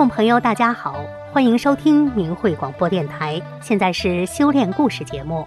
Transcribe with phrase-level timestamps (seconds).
[0.00, 3.38] 众朋友，大家好，欢迎收听明慧广播电台。
[3.60, 5.46] 现在是修炼故事节目。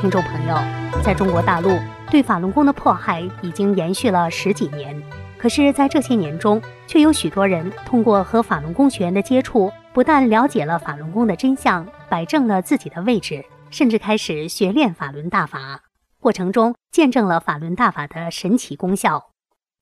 [0.00, 0.58] 听众朋友，
[1.04, 1.78] 在中国大陆
[2.10, 5.00] 对法轮功的迫害已经延续了十几年，
[5.38, 15.82] 可是，在这些年中，却有许多人通过和法轮功学员的接触，不但了解了法轮功的真相，摆正了自己的位置，甚至开始学练法轮大法，
[16.18, 19.30] 过程中见证了法轮大法的神奇功效。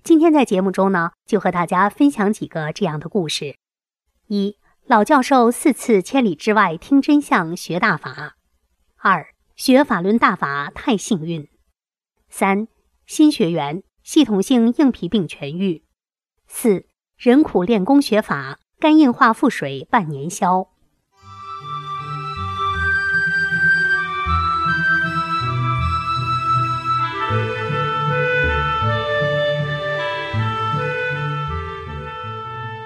[0.04, 3.56] 今天在节目中呢，就和大家分享几个这样的故事。
[4.34, 8.30] 一老教授四次千里之外听真相学大法；
[8.96, 11.48] 二学法轮大法太幸运；
[12.30, 12.66] 三
[13.04, 15.82] 新学员系统性硬皮病痊愈；
[16.46, 16.86] 四
[17.18, 20.71] 人苦练功学法，肝硬化腹水半年消。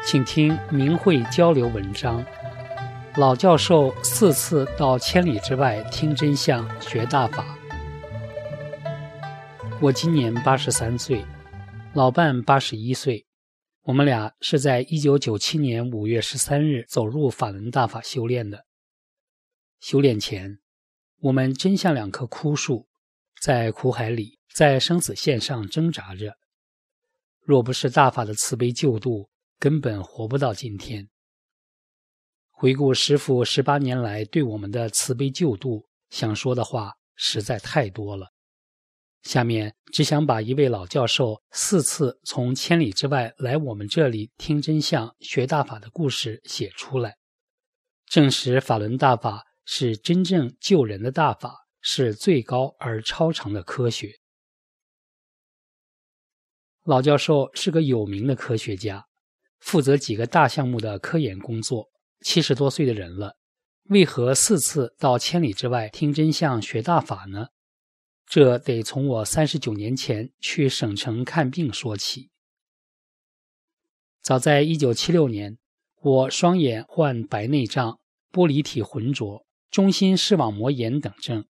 [0.07, 2.25] 请听明慧交流文章。
[3.17, 7.59] 老教授四次到千里之外听真相学大法。
[9.83, 11.25] 我今年八十三岁，
[11.93, 13.27] 老伴八十一岁，
[13.83, 18.65] 我们俩是在一九九七年五月十三日走入法轮大法修炼的。
[19.81, 20.61] 修炼前，
[21.19, 22.87] 我们真像两棵枯树，
[23.43, 26.37] 在苦海里，在生死线上挣扎着。
[27.43, 31.09] 若不是大法的慈悲救度，根本活不到今天。
[32.51, 38.33] 回顾师傅十八年来对我们的慈悲救度，想说的话实在太多了。
[39.23, 47.17] 下面只想把一位老教授四次从千里之外来我们这里听真相、学大法的故事写出来，
[48.07, 54.13] 证实法轮大法是真正救人的大法，是最高而超常的科学。
[56.85, 59.05] 老教授是个有名的科学家。
[59.61, 61.89] 负责几个大项目的科研工作，
[62.21, 63.37] 七十多岁的人了，
[63.85, 67.49] 为何四次到千里之外听真相学大法呢？
[68.27, 72.31] 这得从我三十九年前去省城看病说起。
[74.21, 75.59] 早在一九七六年，
[76.03, 78.01] 我双眼患白内障、
[78.33, 81.47] 玻璃体浑浊、中心视网膜炎等症，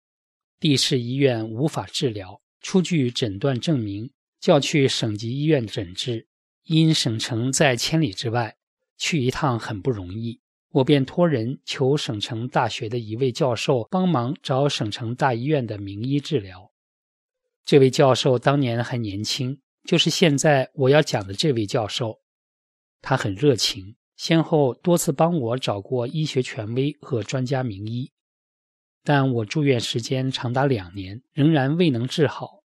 [0.60, 6.25] 地市医院无法治疗，出具诊断证明，叫去省级医院诊治。
[6.66, 8.56] 因省城在千里之外，
[8.98, 10.40] 去一趟很不容易，
[10.70, 16.72] 我便托人求省城大学的一位教授帮忙找省城大医院的名医治疗。
[17.64, 22.20] 这位教授当年还年轻，就是现在我要讲的这位教授。
[23.00, 28.10] 他很热情，先后多次帮我找过医学权威和专家名医，
[29.04, 32.64] 但我住院时间长达两年，仍然未能治好。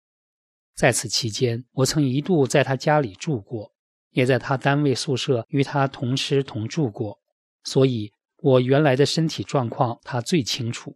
[0.76, 3.74] 在此期间，我曾一度在他家里住过。
[4.12, 7.20] 也在他单位宿舍与他同吃同住过，
[7.64, 10.96] 所以我原来的身体状况他最清楚。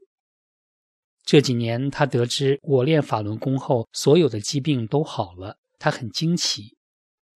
[1.24, 6.76] 这几年他得知我练法轮功后，所有的疾病都好了，他很惊奇，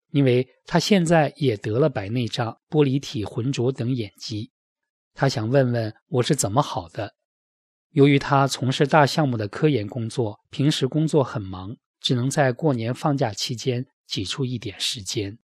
[0.09, 4.51] 因为他现在也得了白内障、玻璃体浑浊等眼疾。
[5.13, 7.13] 他想问问我是怎么好的。
[7.91, 15.37] 由于他从事大项目的科研工作，平时工作很忙，只能在过年放假期间挤出一点时间。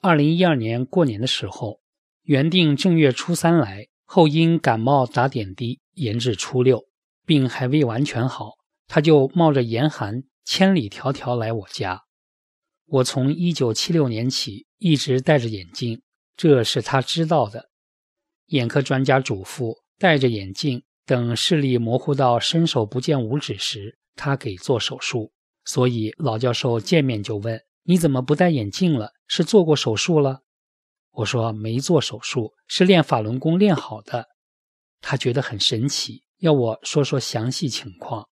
[0.00, 1.80] 二零一二年过年的时候，
[2.22, 6.84] 原定正月初三来，后因感冒打点滴，延至初六，
[7.26, 8.52] 病还未完全好，
[8.86, 12.04] 他就冒着严寒，千里迢迢来我家。
[12.86, 16.00] 我从一九七六年起一直戴着眼镜，
[16.36, 17.68] 这是他知道的。
[18.46, 25.32] 眼科专家嘱咐戴着眼镜，等视力模糊到伸手不见五指时，他给做手术。
[25.64, 27.60] 所以老教授见面就问。
[27.82, 29.12] 你怎么不戴眼镜了？
[29.28, 30.40] 是做过手术了？
[31.12, 34.26] 我说没做手术，是练法轮功练好的。
[35.00, 38.26] 他觉得很神奇，要我说说详细情况。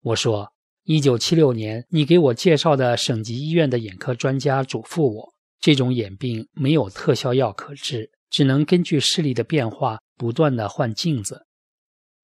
[0.00, 0.50] 我说，
[0.82, 11.46] 一九七六年你给我介绍的省级医院的眼科专家嘱咐我，这种眼病没有特效药可治，只能根据视力的变化不断的换镜子，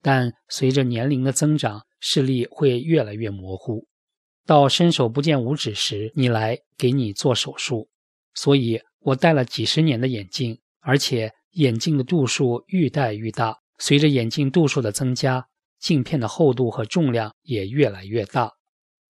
[0.03, 3.87] 但随着年龄的增长，视力会越来越模糊。
[4.47, 7.89] 到伸手不见五指时，你来给你做手术，
[8.35, 13.59] 所以我戴了几十年的眼镜，而且眼镜的度数愈戴愈大。
[13.79, 15.47] 随着眼镜度数的增加，
[15.79, 18.53] 镜片的厚度和重量也越来越大，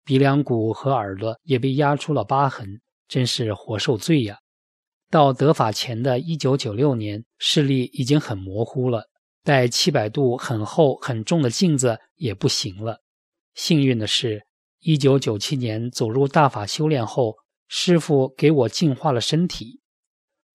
[0.03, 4.39] 鼻梁骨和耳朵也被压出了疤痕，真是活受罪呀！
[5.11, 9.09] 到得法前的一九九六年，视力已经很模糊了，
[9.43, 13.01] 戴七百度很厚很重的镜子也不行了。
[13.53, 14.45] 幸运的是。
[14.87, 17.37] 一九九七年走入大法修炼后，
[17.67, 19.81] 师傅给我净化了身体，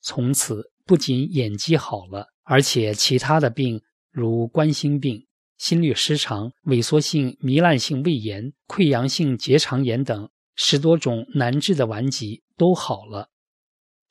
[0.03, 3.83] 从此不仅眼疾好了，而且其他的病
[4.13, 5.27] 如冠心病、
[5.59, 13.31] 心律失常、萎缩性糜烂性胃炎、溃疡性结肠炎等十多种难治的顽疾都好了。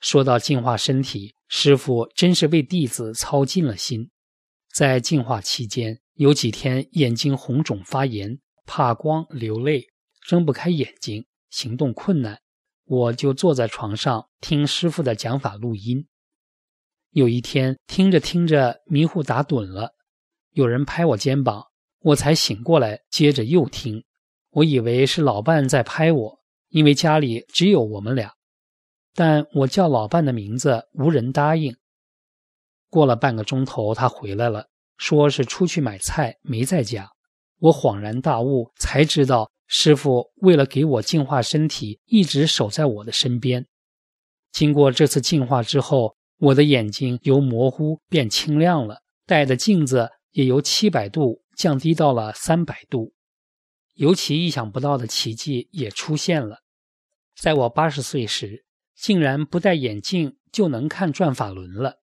[0.01, 4.09] 说到净化身体，师傅真是为弟子操尽了心。
[4.73, 9.87] 在净化期间，有几天眼睛红肿发炎，怕光流泪，
[10.29, 12.39] 睁不开眼睛，行动困难。
[12.85, 16.07] 我就坐在床上听师傅的讲法录音。
[17.09, 19.95] 有一天听着听着迷糊打盹了，
[20.51, 21.63] 有人拍我肩膀，
[22.01, 24.03] 我才醒过来，接着又听。
[24.51, 28.31] 我以为是老伴在拍我，因为家里只有我们俩，
[29.15, 31.75] 但我叫老伴的名字无人答应。
[32.91, 37.09] 过了半个钟头，他回来了，说是出去买菜，没在家。
[37.57, 39.49] 我恍然大悟，才知道。
[39.71, 43.67] 师傅为了给我净化身体，一直守在我的身边。
[44.51, 53.13] 经过这次净化之后，我的眼睛由模糊变清亮了，戴的镜子也由七百度降低到了三百度。
[53.93, 56.61] 尤其意想不到的奇迹也出现了，
[57.39, 58.65] 在我八十岁时，
[58.95, 61.99] 竟然不戴眼镜就能看转法轮了。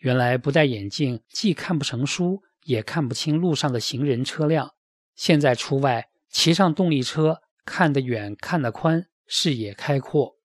[0.00, 4.74] 原来不戴眼镜既看不成书，也看不清路上的行人车辆。
[5.14, 6.09] 现在出外。
[6.30, 10.36] 骑上动力车，看得远，看得宽，视野开阔。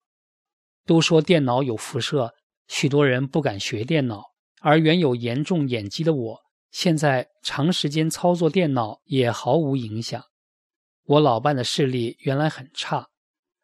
[0.84, 2.34] 都说电脑有辐射，
[2.68, 4.22] 许多人不敢学电脑。
[4.60, 6.40] 而原有严重眼疾的我，
[6.70, 10.20] 现在长时间操作电脑也毫无影响。
[11.04, 13.08] 我老伴的视力原来很差，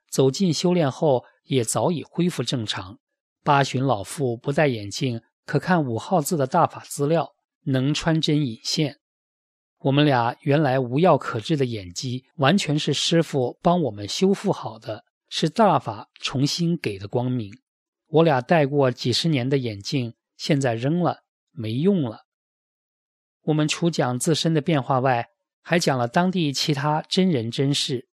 [0.08, 3.00] 走进修炼后也早已恢复正常。
[3.42, 7.32] 八旬老妇不戴眼镜，可看五号字的大法资料，
[7.64, 9.00] 能穿针引线。
[9.82, 17.52] 我们俩原来无药可治的眼疾，完全是师傅帮我们修复好的，是大法重新给的光明。
[18.06, 22.26] 我俩戴过几十年的眼镜，现在扔了，没用了。
[23.42, 25.30] 我们除讲自身的变化外，
[25.62, 28.08] 还讲了当地其他真人真事：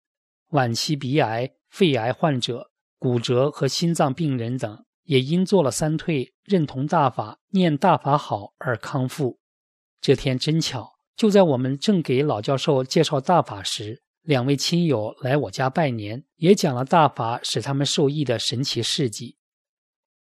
[0.51, 9.39] 晚期鼻癌、肺癌患者、骨折和心脏病人等，也因做了三退，认同大法、念大法好而康复。
[10.03, 10.94] 这天真巧。
[11.17, 19.37] 就在我们正给老教授介绍大法时，两位亲友来我家拜年，也讲了大法使他们受益的神奇事迹。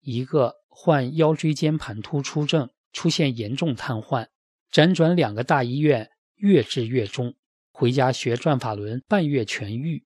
[0.01, 4.27] 一个患腰椎间盘突出症，出现严重瘫痪，
[4.73, 7.35] 辗转两个大医院，越治越重，
[7.71, 10.05] 回家学转法轮，半月痊愈。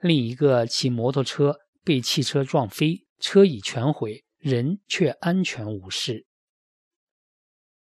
[0.00, 6.25] 另一个骑摩托车被汽车撞飞，车已全毁，人却安全无事。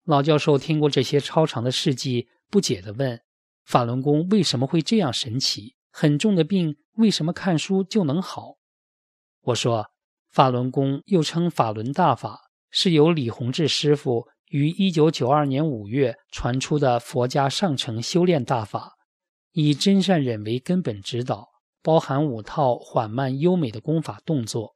[0.04, 3.20] 老教授听过这些超长的事迹，不解地问
[3.64, 5.76] ：“法轮功为什么会这样神奇？
[5.92, 8.56] 很重的病为什么看书就能好？”
[9.42, 9.86] 我说
[10.28, 18.94] ：“法轮功又称法轮大法，是由李洪志师傅于一九九二年五月传出的佛家上乘修炼大法，
[19.52, 21.48] 以真善忍为根本指导，
[21.80, 24.74] 包含五套缓慢优美的功法动作。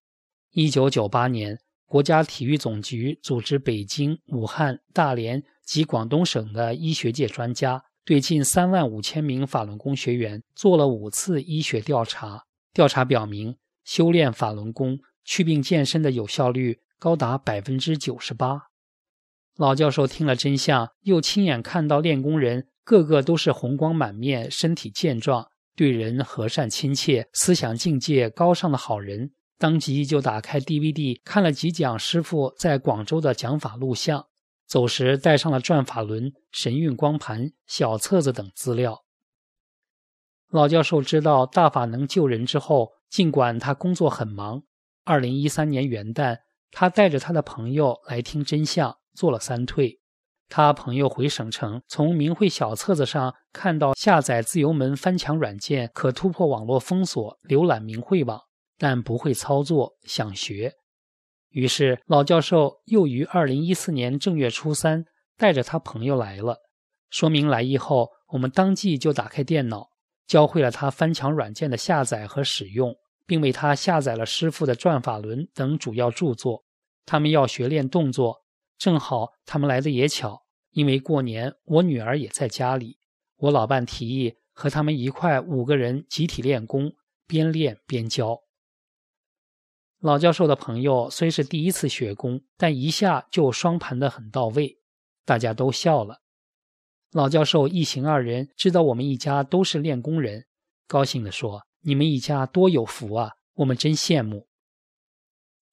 [0.53, 12.43] 一九九八年。”国家体育总局组织北京、武汉、大连及广东省的医学界专家，对近三万五千名法轮功学员做了五次医学调查。
[12.73, 18.63] 调查表明，修炼法轮功祛病健身的有效率高达百分之九十八。
[19.57, 29.31] 老教授听了真相，又亲眼看到练功人个个都是红光满面、身体健壮、对人和善亲切、思想境界高尚的好人。
[29.59, 34.27] 当即就打开 DVD 看了几讲师傅在广州的讲法录像，
[34.67, 39.05] 走时带上了转法轮、神韵光盘、小册子等资料。
[40.51, 44.63] 老教授知道大法能救人之后，尽管他工作很忙，
[45.05, 46.39] 二零一三年元旦，
[46.71, 50.01] 他带着他的朋友来听真相，做了三退。
[50.49, 58.46] 他朋友回省城，从明慧小册子上看到下载自由门翻墙软件，可突破网络封锁，浏览明慧网。
[58.79, 60.75] 但不会操作，想学，
[61.51, 65.05] 于是老教授又于二零一四年正月初三
[65.37, 66.59] 带着他朋友来了。
[67.09, 69.89] 说明来意后，我们当即就打开电脑，
[70.27, 72.95] 教会了他翻墙软件的下载和使用，
[73.27, 76.65] 并为他下载了师傅的《转法轮》等主要著作。
[77.07, 78.45] 他们要学练动作，
[78.77, 80.43] 正好他们来的也巧，
[80.73, 82.99] 因为过年我女儿也在家里。
[83.37, 86.93] 我老伴提议和他们一块五个人集体练功，
[87.27, 88.43] 边练边教。
[90.07, 94.79] 老教授的朋友虽是第一次学功，但一下就双盘的很到位，
[95.25, 96.21] 大家都笑了。
[97.11, 100.45] 老教授一行二人知道我们一家都是练功人，
[100.87, 104.47] 高兴地说：“你们一家多有福啊，我们真羡慕。”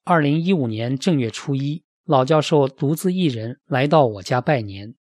[0.04, 4.96] 二零一五年正月初一，老教授独自一人来到我家拜年。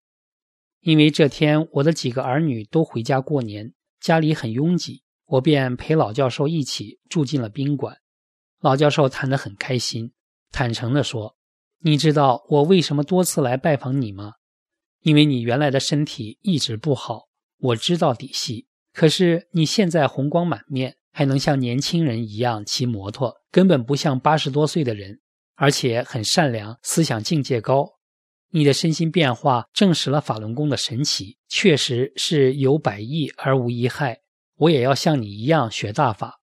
[0.80, 7.96] 因为这天我的几个儿女都回家过年，家里很拥挤，我便陪老教授一起住进了宾馆。
[8.60, 10.12] 老教授谈得很开心，
[10.52, 11.36] 坦诚地说
[11.80, 14.34] ：“你知道我为什么多次来拜访你吗？
[15.00, 18.66] 因为你原来的身体一直不好，我知道底细。
[18.92, 25.20] 可是你现在红光满面，还能像年轻人一样骑摩托，根本不像八十多岁的人，
[25.54, 27.98] 而且很善良，思想境界高。”
[28.52, 34.22] 你的身心变化证实了法轮功的神奇，确实是有百益而无一害。
[34.56, 36.40] 我也要像你一样学大法。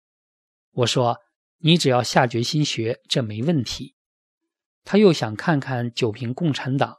[0.71, 1.17] 我说，
[1.59, 3.95] 你只要下决心学，这没问题。
[4.83, 6.97] 他又想看看九瓶共产党。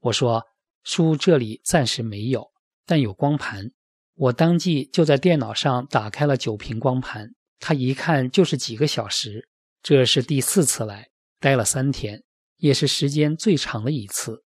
[0.00, 0.44] 我说，
[0.82, 2.50] 书这里暂时没有，
[2.84, 3.70] 但有光盘。
[4.14, 7.30] 我当即就在电脑上打开了九瓶光盘。
[7.58, 9.48] 他一看就是几个小时。
[9.82, 11.08] 这是第四次来，
[11.40, 12.22] 待了三天。
[12.58, 14.42] 也是时间最长的一次，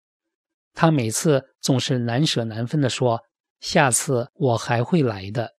[0.74, 3.20] 他每次总是难舍难分地说
[3.58, 5.54] ：“下次我还会来的。”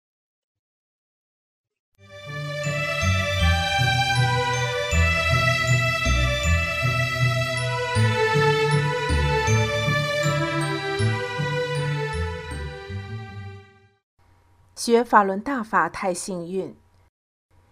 [14.77, 16.77] 学法轮大法太幸运。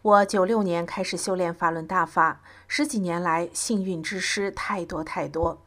[0.01, 5.63] 我九六年开始修炼法轮大法，十几年来幸运之师太多太多。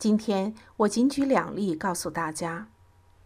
[0.00, 2.66] 今天我仅举两例告诉大家：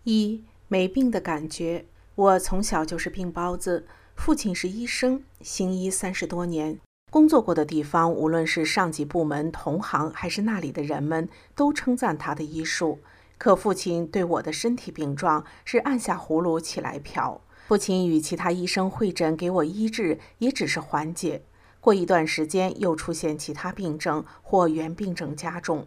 [0.03, 1.87] 一没病的感觉。
[2.15, 6.79] 我从小就是病包子，父亲是医生，行医三十多年，
[7.11, 12.99] 工作过的地方，无论是上级部门、同行，还是那里的人们，都称赞他的医术。
[13.39, 17.41] 可父亲对我的身体病状是按下葫芦起来瓢。
[17.67, 21.41] 父亲与其他医生会诊，给我医治，也只是缓解。
[21.81, 25.87] 过一段时间，又出现其他病症或原病症加重。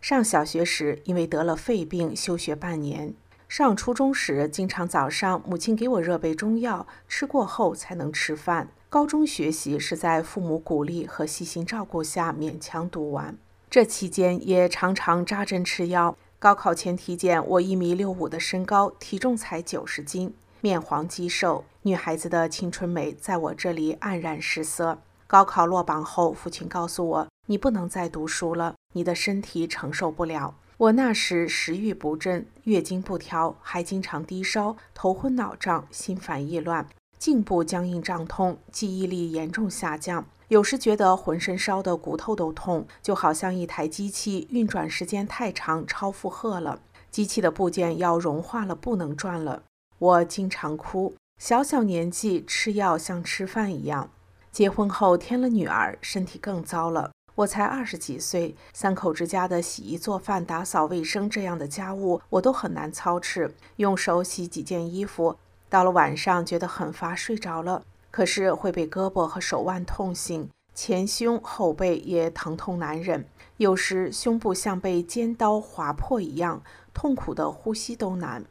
[0.00, 3.12] 上小学时，因为得了肺病，休学半年。
[3.46, 8.68] 上初中时，经常早上母亲给我热杯中药，吃过后才能吃饭。
[8.88, 13.36] 高中学习是在父母鼓励和细心照顾下勉强读完。
[13.68, 16.16] 这期间也常常扎针吃药。
[16.38, 20.34] 高考前体检，我一米六五的身高，体重才九十斤。
[20.64, 24.98] 面黄肌瘦，女孩子的青春美在我这里黯然失色。
[25.26, 40.24] 高考落榜后，父亲告诉我：“你不能再读书了，你的身体承受不了。”我那时食欲不振，月经不调，还经常低烧、头昏脑胀、心烦意乱，颈部僵硬胀痛，记忆力严重下降。
[40.48, 46.80] 有时觉得浑身烧得骨头都痛，就好像一台机器运转时间太长，超负荷了，
[47.10, 49.62] 机器的部件要融化了，不能转了。
[49.98, 54.10] 我经常哭，小小年纪吃药像吃饭一样。
[54.50, 57.10] 结婚后添了女儿，身体更糟了。
[57.36, 65.36] 我才二十几岁，三口之家的洗衣、做饭、打扫卫生这样的家务我都很难操持，用手洗几件衣服，
[65.68, 67.82] 到了晚上觉得很乏，睡着了，
[68.12, 78.44] 可是会被胳膊和手腕痛醒，前胸后背也疼痛难忍，有时胸部像被尖刀划破一样，痛苦的呼吸都难。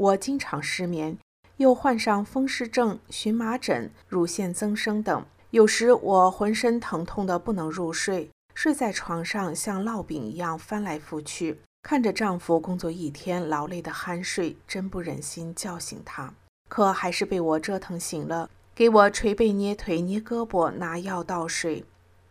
[0.00, 1.18] 我经常失眠，
[1.58, 5.26] 又患上风湿症、荨麻疹、乳腺增生等。
[5.50, 11.58] 有时我浑身疼痛的不能入睡，睡在床上像烙饼一样翻来覆去。
[11.82, 16.32] 看着丈夫工作一天劳累的酣睡，真不忍心叫醒他，
[16.70, 21.84] 可还是被我折腾醒了，给我捶背、捏腿、捏胳膊、拿药倒水。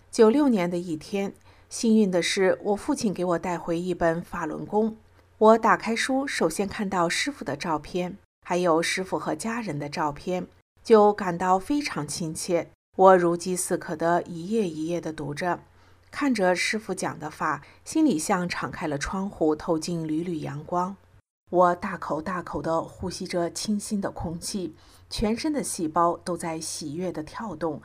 [0.09, 1.31] 九六年的一天，
[1.69, 4.89] 幸运的是，我父亲给我带回一本《法轮功》。
[5.39, 10.45] 我打开书，首先看到师傅的照片，还有师傅和家人的照片，
[10.83, 12.69] 就感到非常亲切。
[12.97, 15.61] 我如饥似渴的一页一页地读着，
[16.11, 20.97] 看着师傅讲的法，心里像敞开了窗户，透进缕缕阳光。
[21.49, 24.75] 我大口大口地呼吸着清新的空气，
[25.09, 27.81] 全身的细胞都在喜悦地跳动。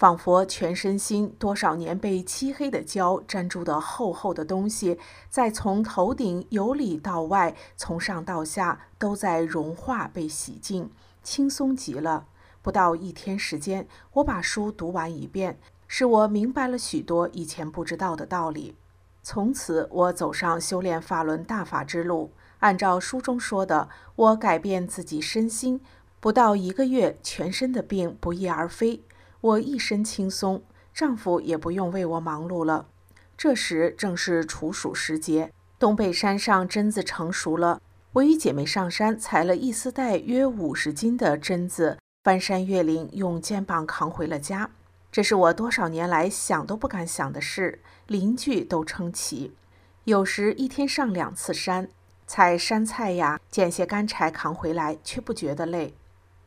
[0.00, 10.90] 仿佛全身心多少年被漆黑的胶粘住的厚厚的东西，在从头顶由里到外，从上到下都在融化被洗净，
[11.22, 12.24] 轻松极了。
[12.62, 18.74] 不到一天时间，我把书读完一遍，使我明白了许多以前不知道的道理。
[19.22, 22.32] 从此，我走上修炼法轮大法之路。
[22.60, 25.82] 按照书中说的，我改变自己身心，
[26.20, 29.02] 不到一个月，全身的病不翼而飞。
[29.40, 32.86] 我一身轻松，丈夫也不用为我忙碌了。
[33.36, 37.80] 这时正是处暑时节，东北山上榛子成熟了。
[38.12, 44.68] 我与姐妹上山采了一丝带约五十斤的榛子，翻山越岭，用肩膀扛回了家。
[45.10, 49.54] 这是我多少年来想都不敢想的事，邻居都称奇。
[50.04, 51.88] 有时一天上两次山，
[52.26, 55.94] 采山菜呀，捡些干柴扛回来，却不觉得累。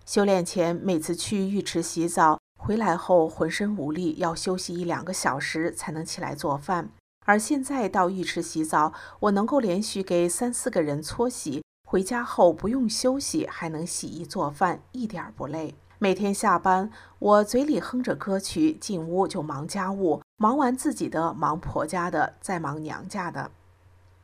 [0.06, 6.88] 修炼前每次去浴池洗澡，回来后浑身无力，要休息一两个小时才能起来做饭。
[7.26, 15.76] 而现在到浴池洗澡，我能够连续给三四个人搓洗，回家后不用休息，还能洗衣做饭，一点不累。
[16.00, 16.90] 每天下班，
[17.20, 23.52] 我嘴里哼着歌曲，进屋就忙家务，忙完自己的，忙婆家的，再忙娘家的。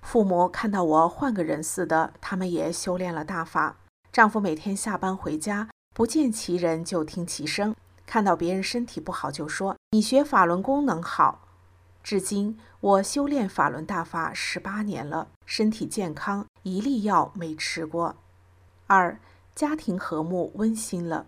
[0.01, 3.75] 父母看到我换个人似的，他们也修炼了大法。
[4.13, 7.75] 丈夫每天下班回家，不见其人就听其声，
[8.09, 11.47] 看到别人身体不好就说：“你学法轮功能好。”
[12.01, 18.15] 至今我修炼法轮大法十八年了，身体健康，一粒药没吃过。
[18.87, 19.19] 二，
[19.53, 21.27] 家庭和睦温馨了。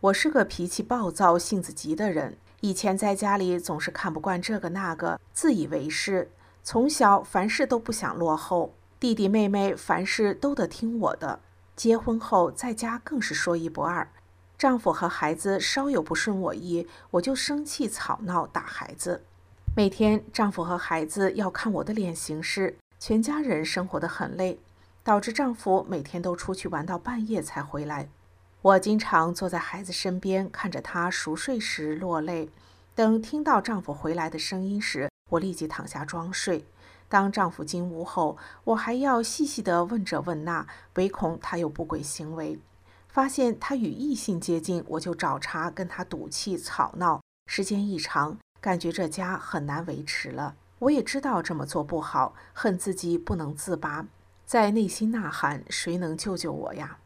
[0.00, 6.30] 我是个脾气暴躁、性子急的人，以前在家里总是看不惯这个那个，自以为是，
[6.62, 11.40] 从小凡事都不想落后，弟弟妹妹凡事都得听我的。
[11.74, 14.10] 结婚后在家更是说一不二，
[14.58, 19.22] 丈夫和孩子稍有不顺我意，我就生气吵闹打孩子。
[19.76, 24.58] 每天，丈夫和孩子要看我的脸行事，全家人生活得很累，
[25.04, 28.08] 导致丈夫每天都出去玩到半夜才回来。
[28.60, 32.50] 我经常坐在孩子身边，看着他熟睡时落泪。
[32.96, 36.64] 等听到丈夫回来的声音时，我立即躺下装睡。
[37.08, 42.58] 当丈夫进屋后，我还要细细地问这问那，唯恐他有不轨行为。
[43.08, 47.20] 发现他与异性接近，我就找茬跟他赌气吵闹。
[47.46, 54.06] 时间一长，感觉这家很难维持了，我也知道这么做不好，恨自己不能自拔，
[54.44, 56.98] 在内心呐喊：谁能救救我呀？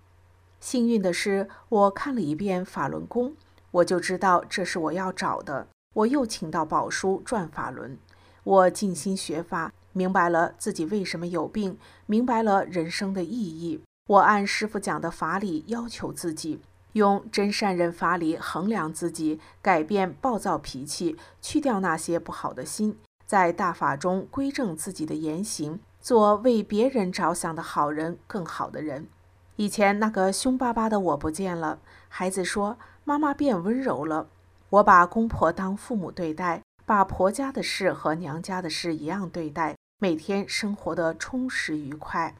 [0.61, 3.35] 幸运的是，我看了一遍法轮功，
[3.70, 5.68] 我就知道这是我要找的。
[5.94, 7.98] 我又请到宝书转法轮，
[8.44, 13.81] 我静心学法，明白了自己为什么有病，明白了人生的意义。
[14.09, 16.61] 我按师傅讲的法理要求自己。
[16.93, 29.09] 用真善人法理衡量自己，改变暴躁脾气，去掉那些不好的心，在大法中归正自己的言行，做为别人着想的好人，更好的人。
[29.57, 34.29] 以前那个凶巴巴的我不见了，孩子说妈妈变温柔了。
[34.69, 42.35] 我把公婆当父母对待，把婆家的事和娘家的事一样对待，每天生活的充实愉快。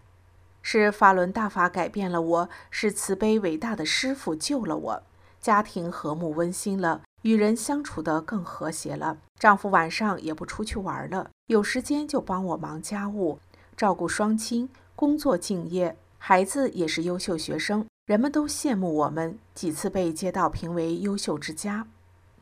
[0.63, 5.03] 是法轮大法改变了我，是慈悲伟大的师傅救了我，
[5.41, 9.19] 家庭和睦温馨了，与人相处得更和谐了。
[9.39, 13.41] 丈夫晚上也不出去玩了，有时间就帮我忙家务，
[13.77, 21.87] 照顾双亲，工作敬业，孩子也是优秀学生，人们都羡慕我们，几次被街道评为优秀之家。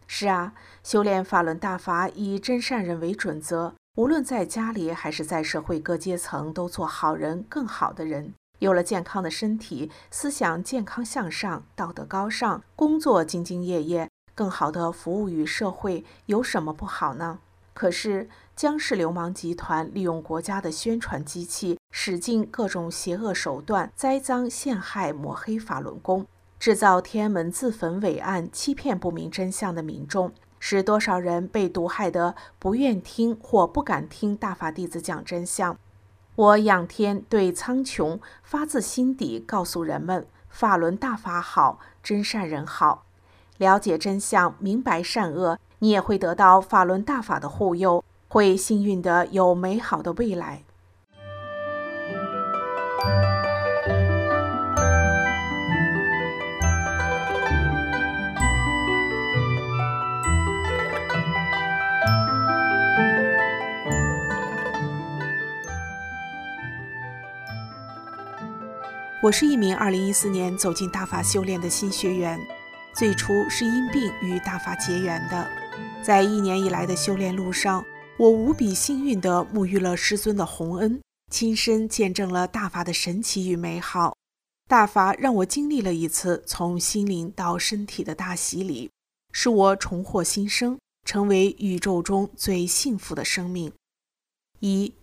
[0.06, 0.52] 是啊，
[0.84, 3.74] 修炼法轮大法以真善人为准则。
[3.96, 8.32] 无论在家里还是在社会各阶层，都做好人、更好的人。
[8.60, 17.40] 有了健康的身体，思想健康向上，道德高尚，工作兢兢业业，更好的服务于社会，有什么不好呢？
[17.74, 26.26] 可是江氏流氓集团利用国家的宣传机器，使尽各种邪恶手段，栽赃陷害、抹黑法轮功，
[26.60, 30.32] 制造天安门自焚伪案，欺骗不明真相的民众。
[30.60, 35.74] 使多少人被毒害得不愿听或不敢听大法弟子讲真相？
[36.36, 43.04] 我仰天对苍穹发自心底告诉人们：法轮大法好，真善人好。
[43.58, 50.62] 了解真相，明白善恶，你也会得到法轮大法的护佑，会幸运的有美好的未来。
[69.22, 72.40] 我是一名2014年走进大法修炼的新学员，
[72.94, 75.46] 最初是因病与大法结缘的。
[76.02, 77.84] 在一年以来的修炼路上，
[78.18, 80.98] 我无比幸运地沐浴了师尊的洪恩，
[81.30, 84.16] 亲身见证了大法的神奇与美好。
[84.66, 88.90] 大法让我经历了一次从心灵到身体的大洗礼，
[89.32, 93.70] 使我重获新生，成为宇宙中最幸福的生命。
[94.60, 94.94] 一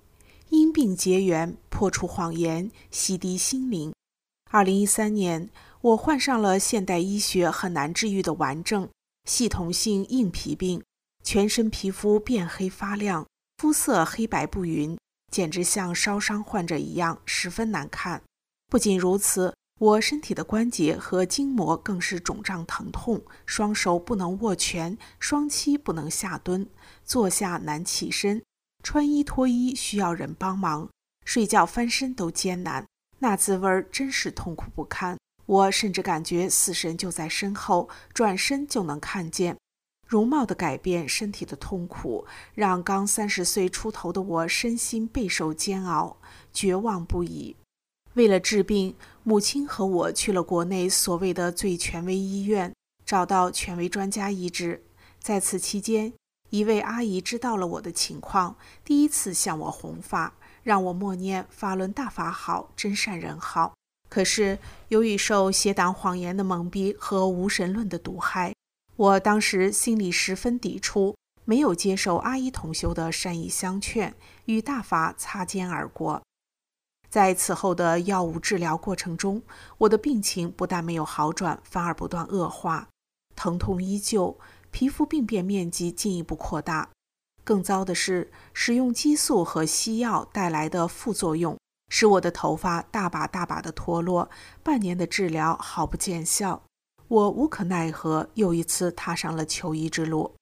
[0.49, 3.93] 因病结缘，破除谎言，洗涤心灵。
[4.49, 5.49] 二零一三年，
[5.81, 8.89] 我患上了现代医学很难治愈的顽症——
[9.29, 10.81] 系统性硬皮病，
[11.21, 14.97] 全身皮肤变黑发亮，肤色黑白不匀，
[15.29, 18.21] 简直像烧伤患者一样，十分难看。
[18.69, 26.65] 不仅如此，我身体的关节和筋膜更是肿胀疼痛，双手不能握拳，双膝不能下蹲，
[27.03, 28.41] 坐下难起身，
[28.81, 30.89] 穿衣脱衣需要人帮忙，
[31.25, 32.85] 睡觉翻身都艰难，
[33.19, 35.17] 那滋味真是痛苦不堪。
[35.45, 39.57] 我甚至感觉死神就在身后，转身就能看见。
[40.05, 46.17] 容貌的改变，身体的痛苦，让刚三十岁出头的我身心备受煎熬，
[46.53, 47.55] 绝望不已。
[48.13, 52.73] 为了治病，母亲和我去了国内所谓的最权威医院，
[53.05, 54.83] 找到权威专家医治。
[55.19, 56.13] 在此期间，
[56.49, 60.33] 一位阿姨知道了我的情况，第一次向我红发，
[60.67, 63.73] 让我默念“法轮大法好，真善人好”。
[64.11, 68.53] 可是，由于受邪党谎言的蒙蔽和无神论的毒害，
[68.97, 76.21] 我当时心里十分抵触，没有接受阿依同修的善意相劝，与大法擦肩而过。
[77.09, 79.41] 在此后的药物治疗过程中，
[79.77, 82.89] 我的病情不但没有好转，反而不断恶化，
[83.37, 84.37] 疼痛依旧，
[84.71, 86.89] 皮肤病变面积进一步扩大。
[87.47, 91.57] 更糟的是，使用激素和西药带来的副作用，
[91.87, 94.29] 使我的头发大把大把的脱落。
[94.61, 96.61] 半年的治疗毫不见效，
[97.07, 100.35] 我无可奈何，又一次踏上了求医之路。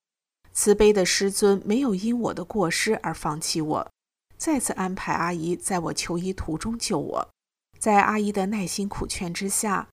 [0.51, 3.87] 慈悲的师尊没有因我的过失而放弃我。
[4.35, 7.29] 再次安排阿姨在我求医途中救我，
[7.77, 9.87] 在阿姨的耐心苦劝之下，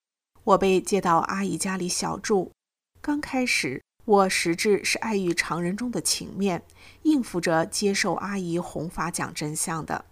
[0.44, 2.52] 我被接到阿姨家里小住。
[3.02, 6.62] 刚开始，我实质是碍于常人中的情面，
[7.02, 10.04] 应付着接受阿姨弘法讲真相的。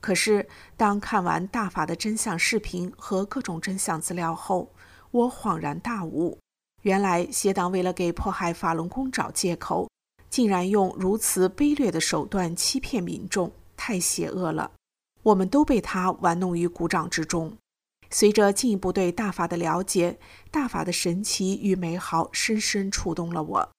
[0.00, 4.70] 可是，当看完大法的真相视频和各种真相资料后，
[5.10, 6.38] 我恍然大悟：
[6.82, 9.88] 原来邪党为了给迫害法轮功找借口，
[10.30, 13.50] 竟然用如此卑劣的手段欺骗民众。
[13.76, 14.70] 太邪恶了，
[15.22, 17.56] 我们都被他玩弄于股掌之中。
[18.14, 20.20] 随着进一步对大法的了解，
[20.52, 23.72] 大法的神奇与美好深深触动了我。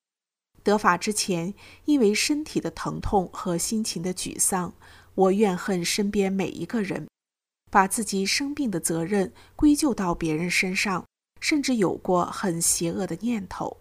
[0.62, 1.54] 得法之前，
[1.86, 4.74] 因为身体的疼痛和心情的沮丧，
[5.14, 7.08] 我怨恨身边每一个人，
[7.72, 11.06] 把自己生病的责任归咎到别人身上，
[11.40, 13.78] 甚至有过很邪恶的念头。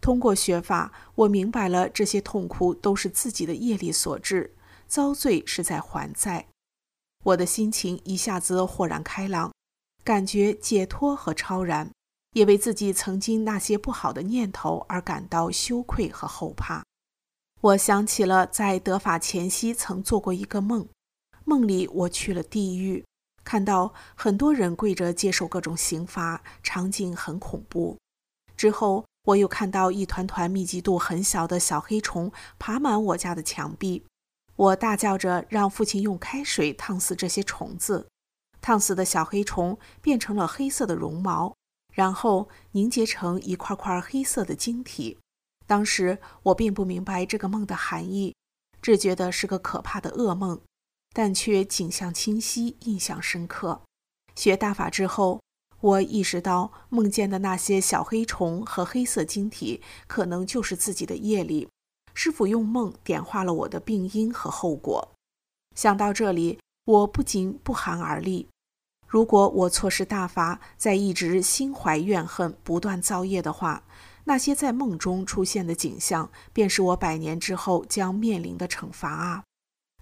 [0.00, 4.54] 通过学法，我明白了这些痛苦都是自己的业力所致。
[4.86, 6.46] 遭罪是在还债，
[7.24, 9.52] 我的心情一下子豁然开朗，
[10.06, 11.90] 感觉解脱和超然，
[12.34, 16.84] 也为自己曾经那些不好的念头而感到羞愧和后怕。
[17.60, 20.86] 我想起了在得法前夕曾做过一个梦，
[21.44, 23.04] 梦里我去了地狱，
[23.42, 27.98] 看到很多人跪着接受各种刑罚，场景很恐怖。
[28.56, 34.06] 之后我又看到一团团密集度很小的小黑虫爬满我家的墙壁。
[34.54, 38.06] 我大叫着让父亲用开水烫死这些虫子，
[38.60, 41.54] 烫死的小黑虫变成了黑色的绒毛，
[41.92, 45.18] 然后凝结成一块块黑色的晶体。
[45.66, 48.34] 当时我并不明白这个梦的含义，
[48.80, 50.60] 只觉得是个可怕的噩梦，
[51.12, 53.82] 但却景象清晰，印象深刻。
[54.34, 55.40] 学大法之后，
[55.80, 61.68] 我意识到梦见的那些小黑虫和黑色晶体，可能就是自己的业力。
[62.14, 65.12] 师傅用梦点化了我的病因和后果。
[65.74, 68.48] 想到这里，我不仅不寒而栗。
[69.06, 73.84] 如果我错失大法，在一直心怀怨恨、不断造业的话，
[74.24, 79.44] 那些在梦中出现的景象，便是我百年之后将面临的惩罚啊！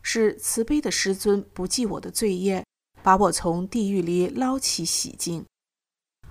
[0.03, 2.65] 是慈悲的师尊不计我的罪业，
[3.03, 5.45] 把我从地狱里捞起洗净。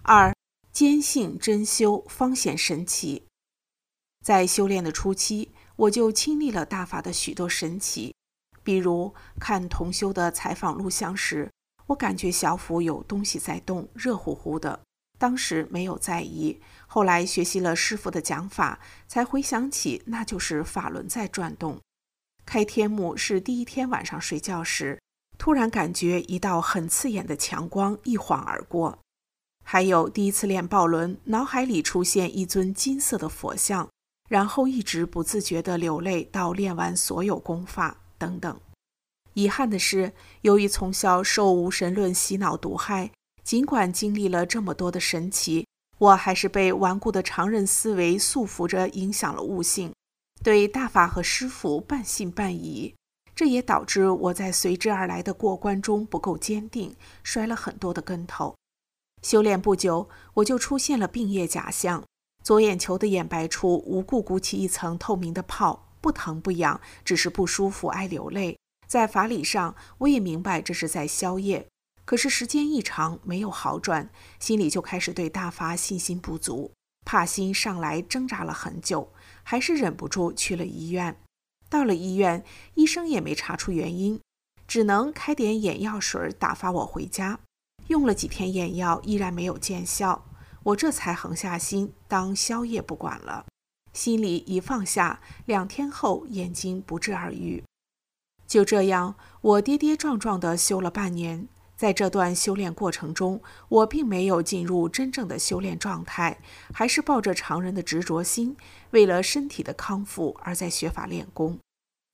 [0.01, 0.33] 二，
[0.71, 3.25] 坚信真修方显神奇。
[4.23, 5.51] 在修炼的初期。
[5.75, 8.13] 我就亲历了大法的许多神奇，
[8.63, 11.51] 比如看同修的采访录像时，
[11.87, 14.79] 我感觉小腹有东西在动，热乎乎的。
[15.19, 21.79] 当时没有在意，后来学习了师傅的讲法，才回想起那就是法轮在转动。
[22.45, 24.99] 开天目是第一天晚上睡觉时，
[25.37, 28.99] 突然感觉一道很刺眼的强光一晃而过。
[29.65, 33.87] 还有第一次练抱轮，脑海里出现一尊金色的佛像。
[34.29, 38.57] 然后一直不自觉地流泪到练完所有功法等等。
[39.33, 43.11] 遗憾的是，由于从小受无神论洗脑毒害，
[43.43, 49.93] 尽管经历了这么多的神奇，我还是被顽固的常人思维束缚着，影响了悟性，
[50.41, 52.95] 对大法和师傅半信半疑。
[53.35, 58.55] 这也导致我在随之而来的过关中不够坚定，摔了很多的跟头。
[59.21, 62.01] 修炼不久，我就出现了病业假象。
[62.43, 68.57] 左眼球的眼白处无故鼓起一层透明的泡，不疼不痒，只是不舒服，爱流泪。
[68.85, 71.69] 在法理上，我也明白这是在宵夜，
[72.03, 76.73] 可是时间一长没有好转，心里就开始对大发信心不足，
[77.05, 79.13] 怕心上来挣扎了很久，
[79.43, 81.17] 还是忍不住去了医院。
[81.69, 84.19] 到了医院，医生也没查出原因，
[84.67, 87.39] 只能开点眼药水打发我回家。
[87.87, 90.25] 用了几天眼药，依然没有见效，
[90.63, 93.45] 我这才横下心当宵夜不管了。
[93.93, 97.63] 心里一放下，两天后眼睛不治而愈。
[98.45, 101.47] 就这样，我跌跌撞撞地修了半年。
[101.75, 106.39] 在这段修炼过程中，我并没有进入真正的修炼状态，
[106.73, 108.55] 还是抱着常人的执着心，
[108.91, 111.59] 为了身体的康复而在学法练功。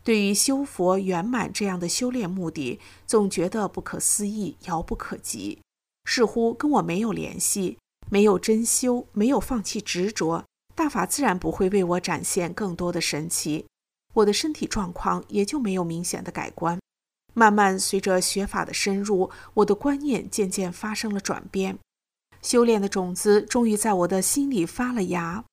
[0.04, 5.60] 对于修佛圆满这样的修炼目的，总觉得不可思议、遥不可及，
[6.06, 7.78] 似乎跟我没有联系。
[8.10, 10.46] 没有真修，没有放弃执着，
[10.80, 13.66] 大法自然不会为我展现更多的神奇，
[14.14, 16.80] 我的身体状况也就没有明显的改观。
[17.34, 21.78] 慢慢随着学法的深入，我的观念渐渐发生了转变，
[22.42, 25.44] 修炼的种子终于在我的心里发了芽。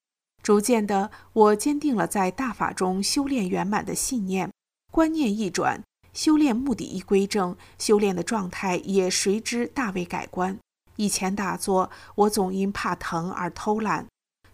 [0.45, 4.53] 逐渐的，我坚定了在大法中修炼圆满的信念，
[4.93, 10.57] 观念一转，修炼目的一归正，修炼的状态也随之大为改观。
[10.95, 14.07] 以前打坐，我总因怕疼而偷懒，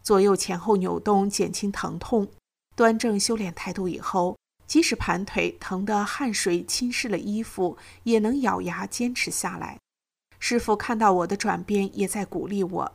[0.03, 2.29] 左右前后扭动减轻疼痛。
[2.75, 4.37] 端正修炼态度以后。
[4.65, 9.79] 即使盘腿疼得汗水浸湿了衣服，也能咬牙坚持下来。
[10.39, 12.93] 师傅看到我的转变，也在鼓励我。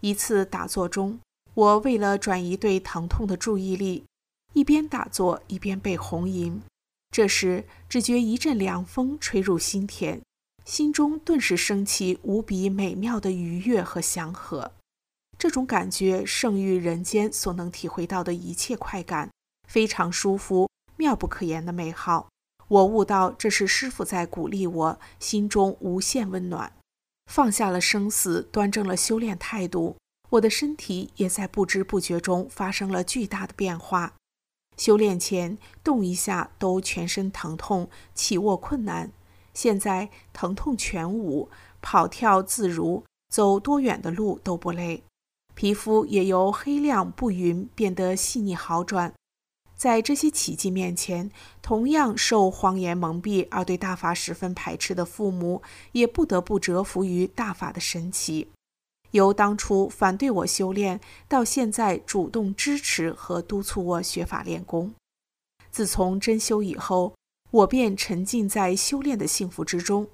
[0.00, 1.18] 一次打坐中，
[1.54, 4.04] 我为了转移对疼痛的注意力，
[4.52, 6.60] 一边打坐一边背红吟。
[7.10, 10.20] 这时，只觉一阵凉风吹入心田，
[10.66, 14.72] 心中顿时升起无比美妙的愉悦和祥和。
[15.38, 19.30] 这种感觉胜于人间所能体会到的一切快感，
[19.68, 20.68] 非常舒服。
[20.96, 22.28] 妙不可言的美好，
[22.66, 26.72] 我悟到这是师傅在鼓励我，心中无限温暖。
[27.30, 29.96] 放下了生死，端正了修炼态度，
[30.30, 34.14] 我的身体也在不知不觉中发生了巨大的变化。
[34.76, 39.12] 修炼前动一下都全身疼痛，起卧困难，
[39.54, 41.48] 现在疼痛全无，
[41.80, 45.04] 跑跳自如，走多远的路都不累。
[45.58, 49.12] 皮肤也由黑亮不匀变得细腻好转。
[49.76, 58.46] 在这些奇迹面前，同样受谎言蒙蔽而对大法十分排斥的父母，也不得不折服于大法的神奇。
[59.10, 64.94] 由当初反对我修炼，到现在主动支持和督促我学法练功。
[65.72, 67.14] 自从真修以后，
[67.50, 70.06] 我便沉浸在修炼的幸福之中。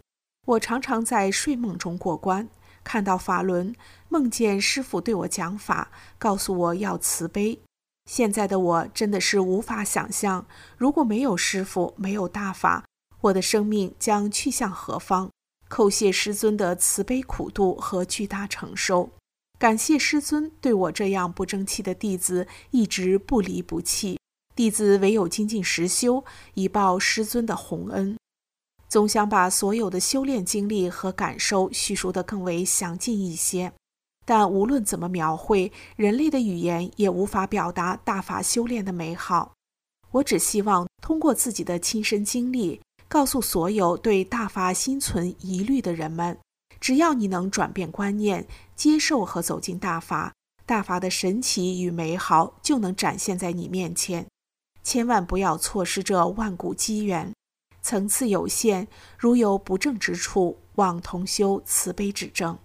[0.46, 2.48] 我常常在睡梦中过关，
[2.82, 3.74] 看到法轮，
[4.14, 7.58] 梦见师傅对我讲法，告诉我要慈悲。
[8.08, 10.46] 现在的我真的是无法想象，
[10.78, 12.84] 如果没有师傅，没有大法，
[13.22, 15.28] 我的生命将去向何方？
[15.68, 19.10] 叩谢师尊的慈悲苦度和巨大承受，
[19.58, 24.16] 感谢师尊对我这样不争气的弟子一直不离不弃。
[24.54, 26.24] 弟子唯有精进实修，
[26.54, 28.16] 以报师尊的洪恩。
[28.88, 33.72] 总想把所有的修炼经历和感受叙述得更为详尽一些。
[34.24, 39.52] 但无论怎么描绘，人类的语言也无法表达大法修炼的美好。
[40.10, 46.38] 我只希望通过自己的亲身经历，告诉所有对大法心存疑虑的人们：
[46.80, 50.32] 只要你能转变观念，接受和走进大法，
[50.64, 54.26] 大法的神奇与美好就能展现在你面前。
[54.82, 57.32] 千万不要错失这万古机缘。
[57.82, 62.56] 层次有限，如有不正之处，望同修慈悲指正。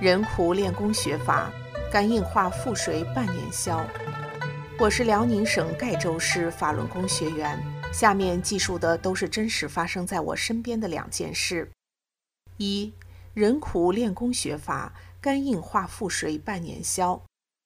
[0.00, 1.52] 人苦练功学法，
[1.92, 3.86] 肝硬化腹水半年消。
[4.78, 7.62] 我是辽宁省盖州市法轮功学员。
[7.92, 11.70] 下面记述的都是真实发生在我身边的两件事：
[12.56, 12.90] 一
[13.34, 17.20] 人苦练功学法，肝硬化腹水半年消。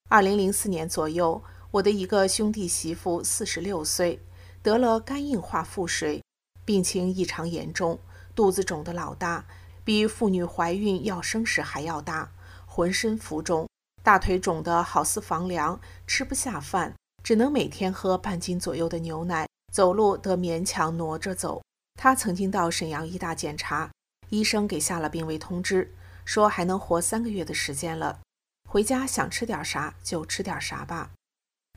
[0.09, 4.19] 二零零四年左右，我的一个兄弟媳妇四十六岁，
[4.61, 6.21] 得了肝硬化腹水，
[6.65, 7.97] 病情异常严重，
[8.35, 9.45] 肚子肿得老大。
[9.85, 12.33] 比妇女怀孕要生时还要大，
[12.67, 13.69] 浑身浮肿，
[14.03, 21.63] 大腿肿得好似房梁，吃不下饭，只能每天喝半斤左右的牛奶，走路得勉强挪着走。
[22.01, 23.91] 他曾经到沈阳医大检查，
[24.31, 25.95] 医生给下了病危通知，
[26.25, 28.21] 说还能活三个月的时间了，
[28.69, 31.11] 回家想吃点啥就吃点啥吧。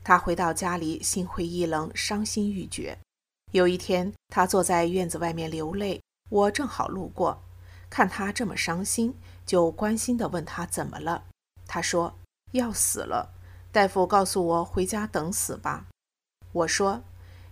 [0.02, 2.98] 他回到家里，心灰意冷，伤心欲绝。
[3.52, 7.42] 有一天，他坐在院子外面流泪，我正好路过。
[7.90, 9.14] 看他这么伤心，
[9.46, 11.24] 就关心地问他怎么了。
[11.66, 12.14] 他说
[12.52, 13.34] 要死了，
[13.72, 15.86] 大夫告诉我回家等死吧。
[16.52, 17.02] 我说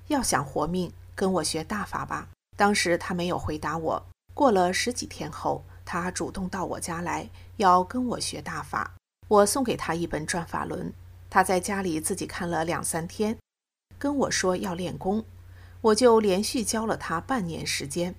[0.09, 2.29] 要想活命，跟我学大法吧。
[2.57, 4.07] 当时他没有回答我。
[4.33, 8.95] 过了十几天后，他主动到我家来，要跟我学大法。
[9.29, 10.93] 我送给他一本转法轮，
[11.29, 13.39] 他在家里自己看了两三天，
[13.99, 15.25] 跟我说要练功，
[15.81, 18.15] 我就连续教了他半年时间，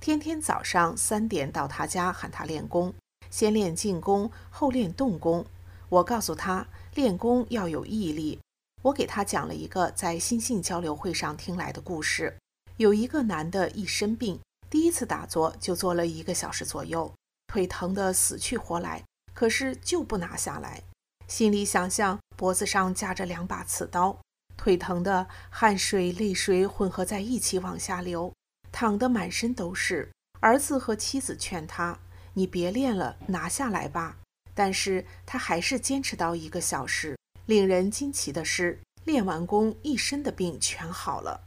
[0.00, 2.94] 天天早上三点到他家喊他练功，
[3.30, 5.44] 先练静功，后练动功。
[5.88, 8.38] 我告诉他练功要有毅力。
[8.82, 12.38] 我给他讲了一个在心性交流会上听来的故事，
[12.76, 14.38] 有一个男的一生病，
[14.70, 17.12] 第一次打坐就坐了一个小时左右，
[17.48, 19.02] 腿疼得死去活来。
[19.34, 20.82] 可是就不拿下来，
[21.26, 24.16] 心里想象脖子上架着两把刺刀，
[24.56, 28.32] 腿疼的汗水、泪水混合在一起往下流，
[28.72, 30.10] 躺得满身都是。
[30.40, 31.98] 儿子和妻子劝他
[32.34, 34.18] ：“你别练了，拿下来吧。”
[34.54, 37.16] 但是他还是坚持到一个小时。
[37.46, 41.46] 令人惊奇的是，练完功，一身的病全好了。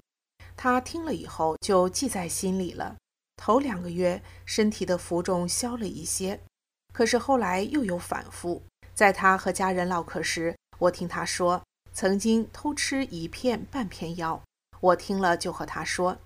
[0.57, 2.95] 他听了以后就记在心里了。
[3.37, 6.39] 头两个月，身体的浮肿消了一些。
[6.93, 8.63] 可是后来又有反复。
[8.93, 14.41] 在他和家人唠嗑时，我听他说曾经偷吃一片半片药。
[14.79, 16.17] 我听了就和他说：“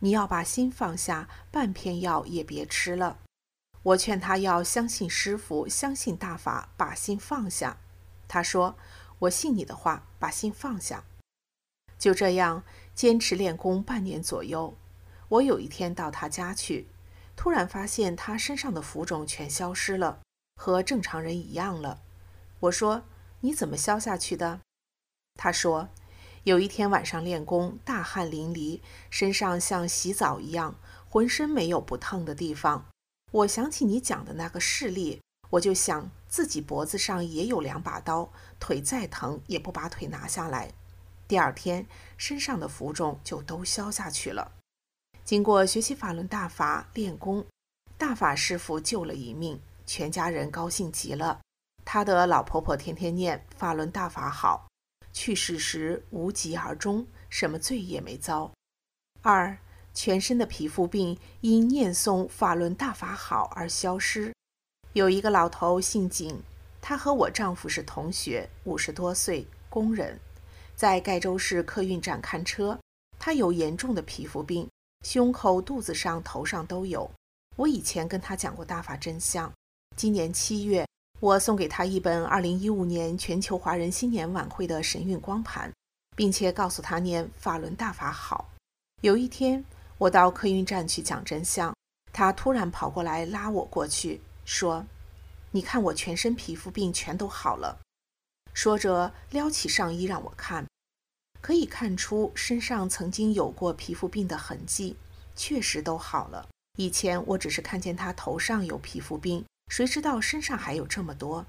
[0.00, 3.18] 你要把心放下，半片药也别吃了。”
[3.82, 7.78] 我劝他要相信师傅，相信大法，把心放下。
[8.26, 8.76] 他说
[9.20, 11.04] ：“我信你的话，把心放下。”
[11.98, 14.76] 就这样坚持练功半年左右。
[15.28, 16.88] 我有一天到他家去。
[17.36, 20.20] 突然发现他身上的浮肿全消失了，
[20.56, 22.00] 和正常人一样了。
[22.60, 23.04] 我说
[23.40, 24.60] ：“你怎么消下去的？”
[25.38, 25.90] 他说
[26.46, 28.80] ：“有一天晚上练功，大汗淋漓，
[29.10, 30.76] 身上像洗澡一样，
[31.08, 32.86] 浑身没有不烫的地方。
[33.32, 38.30] 我想起你讲的那个事例，我就想自己脖子上也有两把刀，
[38.60, 40.70] 腿再疼也不把腿拿下来。
[41.26, 41.84] 第二天
[42.16, 44.52] 身上的浮肿就都消下去了。”
[45.26, 47.44] 经过学习法轮大法练功，
[47.98, 51.40] 大法师傅救了一命，全家人高兴极了。
[51.84, 54.68] 他的老婆婆天天念法轮大法好，
[55.16, 58.52] 去世时无疾而终，什么罪也没遭。
[59.22, 59.56] 二，
[59.94, 64.34] 全身的皮肤病因念诵法轮大法好而消失。
[64.92, 66.38] 有一个老头姓景，
[66.82, 70.20] 他和我丈夫是同学，五十多岁，工人，
[70.74, 72.78] 在盖州市客运站看车。
[73.18, 74.68] 他有严重的皮肤病。
[75.02, 77.10] 胸口、肚子上、头上都有。
[77.56, 79.50] 我以前跟他讲过大法真相。
[79.96, 80.86] 今年七月，
[81.18, 85.72] 我送给他一本二零一五年全球华人新年晚会的神韵光盘，
[86.14, 88.50] 并且告诉他念法轮大法好。
[89.00, 89.64] 有一天，
[89.96, 91.74] 我到客运站去讲真相，
[92.12, 94.84] 他突然跑过来拉我过去，说
[95.52, 97.80] ：“你看我全身皮肤病全都好了。”
[98.52, 100.66] 说着撩起上衣让我看。
[101.40, 104.96] 可以看出身上曾经有过皮肤病的痕迹，
[105.36, 106.48] 确实都好了。
[106.76, 111.46] 以前我只是看见他头上有皮肤病，谁知道身上还有这么多。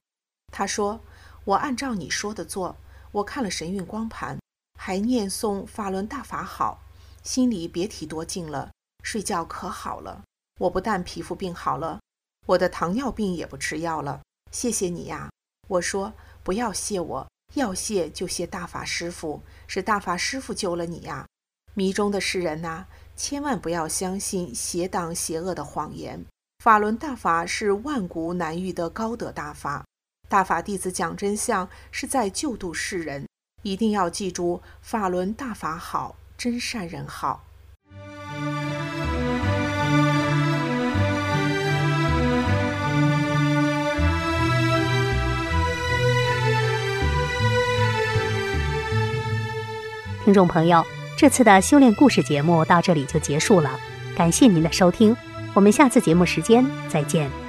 [0.52, 1.02] 他说
[1.46, 2.78] ：“我按照你说的做，
[3.12, 4.40] 我看了神韵光盘，
[4.80, 6.82] 还念诵法轮大法好，
[7.24, 8.72] 心里别提多静了，
[9.04, 10.24] 睡觉可好了。
[10.60, 12.00] 我不但皮肤病好了，
[12.48, 14.22] 我的糖尿病也不吃药了。
[14.52, 15.30] 谢谢你呀。”
[15.68, 21.26] 我说：“不要谢我。”要谢就谢大法师父，是大法师父救了你呀！
[21.76, 26.26] 迷中的世人呐，千万不要相信邪党邪恶的谎言。
[26.64, 29.86] 法轮大法是万古难遇的高德大法，
[30.28, 33.28] 大法弟子讲真相是在救度世人，
[33.62, 37.44] 一定要记住法轮大法好，真善人好。
[50.26, 50.84] 听众朋友，
[51.16, 53.80] 这次的修炼故事节目到这里就结束了，
[54.16, 55.16] 感谢您的收听，
[55.58, 57.47] 我们下次节目时间再见。